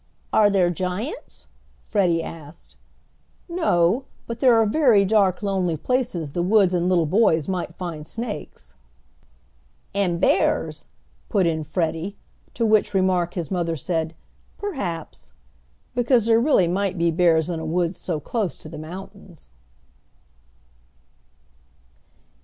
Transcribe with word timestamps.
"Are 0.33 0.49
there 0.49 0.71
giants?" 0.71 1.45
Freddie 1.83 2.23
asked. 2.23 2.75
"No, 3.47 4.05
but 4.25 4.39
there 4.39 4.55
are 4.55 4.65
very 4.65 5.05
dark 5.05 5.43
lonely 5.43 5.77
places 5.77 6.31
the 6.31 6.41
woods 6.41 6.73
and 6.73 6.89
little 6.89 7.05
boys 7.05 7.47
might 7.47 7.75
find 7.75 8.07
snakes." 8.07 8.73
"And 9.93 10.19
bears!" 10.19 10.89
put 11.29 11.45
in 11.45 11.63
Freddie, 11.63 12.17
to 12.55 12.65
which 12.65 12.95
remark 12.95 13.35
his 13.35 13.51
mother 13.51 13.75
said, 13.75 14.15
"perhaps," 14.57 15.33
because 15.93 16.25
there 16.25 16.41
really 16.41 16.67
might 16.67 16.97
be 16.97 17.11
bears 17.11 17.47
in 17.47 17.59
a 17.59 17.63
woods 17.65 17.97
so 17.99 18.19
close 18.19 18.57
to 18.57 18.69
the 18.69 18.79
mountains. 18.79 19.49